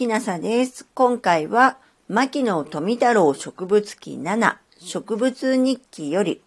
[0.00, 0.86] きなさです。
[0.94, 1.76] 今回は、
[2.08, 6.40] 牧野富太郎植物記7植物日記より、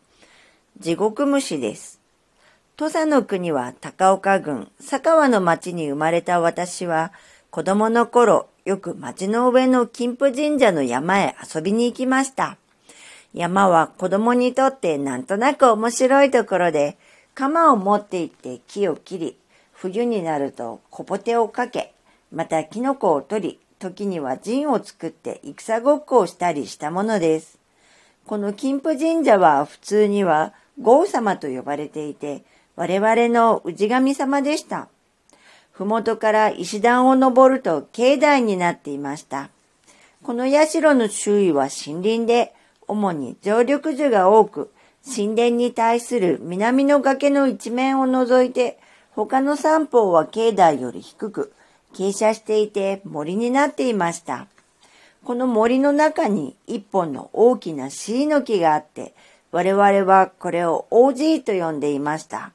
[0.80, 2.00] 地獄虫です。
[2.78, 7.14] 土佐の国は高岡郡佐川の町に生まれた私は、
[7.52, 12.58] 子供の頃、よく町の上の金峰神社の山へ遊びに行きました。
[13.36, 16.98] 山は子供にとってなんとなく面白いところで、
[17.36, 19.38] 鎌を持って行って木を切り、
[19.74, 21.93] 冬になると小ポテをかけ、
[22.34, 27.60] またキノコを取り、時には陣を作って戦ごっこをしたりしたものです。
[28.26, 32.44] この金峰神社は普通には豪様と呼ばれていて、
[32.76, 34.88] 我々の氏神様でした。
[35.72, 39.50] ふもとから石段を登ると境内になっていました。
[40.24, 42.54] この社の周囲は森林で、
[42.88, 44.72] 主に常緑樹が多く、
[45.06, 48.80] 神殿に対する南の崖の一面を除いて、
[49.12, 51.54] 他の三方は境内より低く、
[51.94, 54.48] 傾斜していて森になっていました。
[55.24, 59.14] この森の中に一本の大きな椎の木があって、
[59.52, 62.52] 我々はこれを OG と呼んでいました。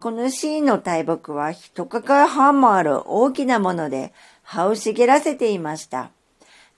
[0.00, 4.12] この椎の大木は一かか半もある大きなもので
[4.42, 6.10] 葉を茂らせていました。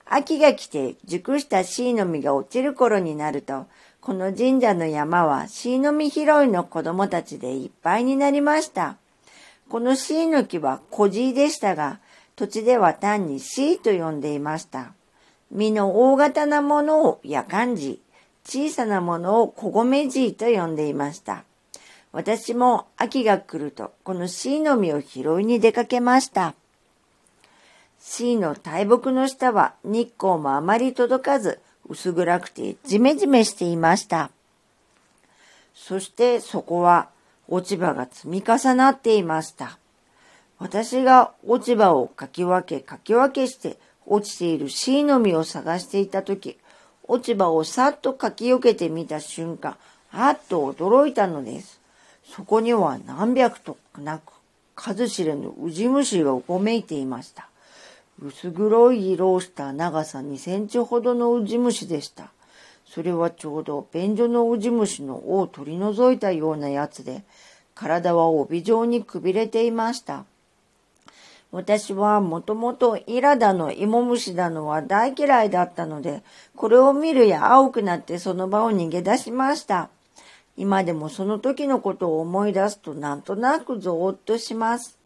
[0.05, 3.65] 秋が来て熟した椎の実が落ちる頃になると、
[4.01, 8.97] この神社の山は椎の実拾いの子供たちでいっぱいになりました。
[9.69, 11.99] この椎の木は小地でしたが、
[12.35, 14.93] 土地では単に椎と呼んでいました。
[15.51, 18.01] 実の大型なものを夜間地、
[18.45, 21.43] 小さなものを小米地と呼んでいました。
[22.13, 26.55] 私も秋が来るとこの椎の実を拾いに出かけました。
[27.99, 34.31] 椎の大木の下は日光もあまり届かず薄暗くてジメジメしていました。
[35.75, 37.09] そしてそこは
[37.47, 39.77] 落ち葉が積み重なっていました。
[40.59, 46.57] 私が落ち葉をかき分けかき分けして落ちている椎の実を探していたとき、
[47.07, 49.77] 落ち葉をさっとかきよけてみた瞬間、
[50.11, 51.79] あっと驚いたのです。
[52.23, 54.33] そこには何百となく
[54.75, 57.49] 数知れぬウジ虫がうごめいていました。
[58.21, 62.31] 薄黒い色をした長さ2センチほどのウジ虫でした。
[62.89, 67.23] それはちょうど便所のウジ虫の尾を取り除いたようなやつで、
[67.75, 70.25] 体は帯状にくびれていました。
[71.51, 76.23] 私はもともとイラだの芋虫だのは大嫌いだったので、
[76.55, 79.89] これを見るや青くなってその場を逃げ出しました。
[80.57, 84.97] 今でもその時のことを思い出すとなんとなくゾーッとします。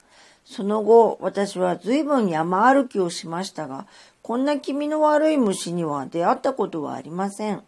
[0.46, 3.86] その後、私は随分山歩きをしましたが、
[4.22, 7.64] こんな気味の悪い虫には出会ったことはありません。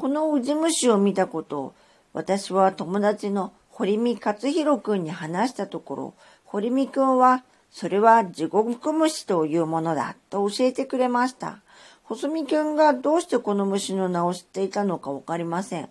[0.00, 1.74] このウジ虫を見たことを、
[2.14, 6.14] 私は友達の堀見勝弘くんに話したところ、
[6.46, 11.60] 堀見くんは、それは地獄虫というものだと教えてくれました。
[12.04, 15.90] 細見くんがどうしてこの虫の名を知っていたのかわかりません。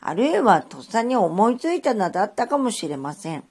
[0.00, 3.44] あるいはとっさに思いついた名だったかもしれません。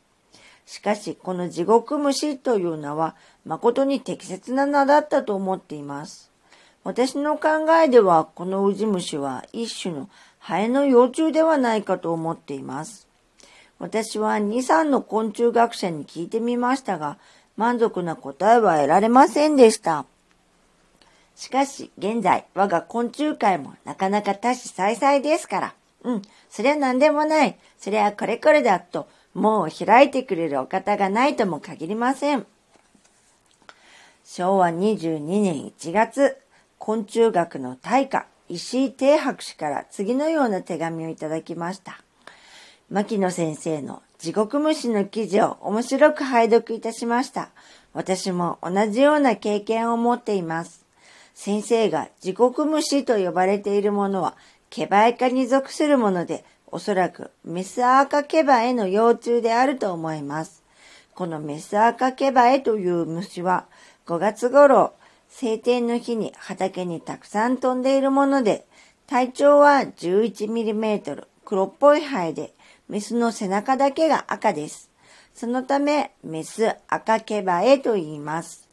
[0.66, 3.16] しかし、この地獄虫という名は
[3.46, 6.29] 誠に適切な名だったと思っています。
[6.90, 13.08] 私の考えではこのウジ虫は一種のハエの幼虫ではないかと思っています。
[13.78, 17.20] 私は2、3の昆虫学者に聞いてみましたが、
[17.58, 20.08] 満足な答えは得られませんでした。
[21.36, 25.74] しかし、現在、我が昆虫界もなかなか多種再々ですから、
[26.06, 32.48] うん、それは何でもない、それはこれこれだと、もう開いてくれるお方がないとも限りません。
[34.26, 36.36] 昭和22年1月、
[36.80, 42.02] 昆虫学の大家、石井定博士から次のような手紙をいただきました。
[42.90, 47.50] 牧野先生の地獄虫の記事を面白く拝読いたしました。
[47.94, 50.86] 私も同じような経験を持っています。
[51.36, 54.38] 先生が地獄虫と呼ばれているものは、
[54.70, 60.64] ケバエ科に属するもので、おそらくメスアーカケバエの幼虫であると思います。
[61.14, 63.68] このメスアーカケバエという虫は、
[64.06, 64.94] 5月頃、
[65.30, 68.66] 晴天の日に畑にたくさん飛んでいるもので、
[69.08, 72.54] 体長は 11mm 黒っぽいハエで、
[72.90, 74.90] メスの背中だけが赤です。
[75.34, 78.68] そのため、メス赤毛バエと言います。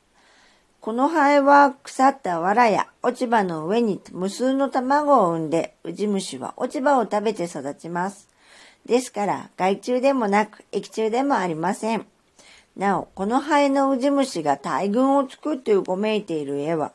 [0.81, 8.29] このハエは腐った藁や落ち葉の上に無数の卵を産んで、ウジ虫は落ち葉を食べて育ちます。
[8.85, 12.07] ですから、害虫でもなく液虫でもありません。
[12.77, 16.93] なお、このハエのウジ虫が大群を作ってうごめいている絵は、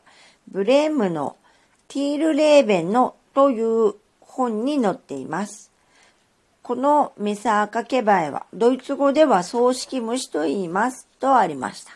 [0.48, 1.36] ブレームの
[1.88, 5.72] ティールレーベンのという本に載っています。
[6.62, 11.92] このメサアカケバエは、ドイツ語では葬式虫と言いますとありました。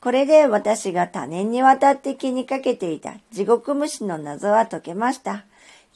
[0.00, 5.44] これで私が多年にわたって気にかけていた地獄虫の謎は解けました。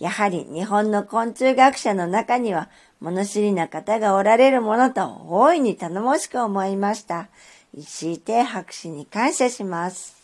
[0.01, 2.71] やはり日本の昆虫学者の中には
[3.01, 7.29] 物知りな方がおられるものと大いに頼もしく思いました。
[7.75, 10.17] 石井亭博士に感謝します。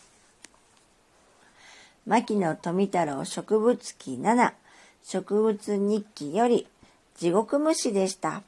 [2.07, 4.51] 牧野富太郎植物記7
[5.03, 6.67] 植物日記より
[7.15, 8.41] 地獄虫でした。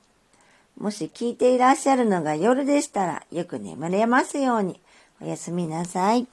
[0.80, 4.82] もし聞いていらっしゃるのが夜でしたらよく眠れますように。
[5.22, 6.28] おやすみなさい。